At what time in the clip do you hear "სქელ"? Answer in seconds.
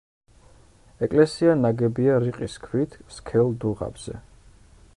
3.19-3.53